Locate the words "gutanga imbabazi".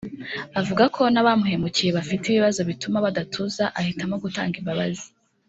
4.23-5.05